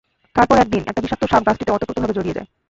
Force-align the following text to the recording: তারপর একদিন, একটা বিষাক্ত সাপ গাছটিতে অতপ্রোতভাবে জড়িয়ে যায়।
তারপর 0.35 0.55
একদিন, 0.57 0.81
একটা 0.81 1.03
বিষাক্ত 1.03 1.23
সাপ 1.25 1.41
গাছটিতে 1.47 1.71
অতপ্রোতভাবে 1.71 2.17
জড়িয়ে 2.17 2.37
যায়। 2.37 2.47